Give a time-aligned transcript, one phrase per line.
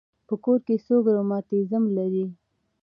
[0.27, 2.25] په کور کې څوک رماتیزم لري.